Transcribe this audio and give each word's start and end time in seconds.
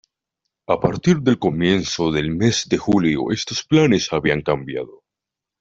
A 0.65 0.79
partir 0.79 1.19
del 1.19 1.37
comienzo 1.37 2.11
del 2.11 2.31
mes 2.31 2.67
de 2.67 2.79
julio, 2.79 3.29
estos 3.29 3.63
planes 3.63 4.11
habían 4.11 4.41
cambiado. 4.41 5.03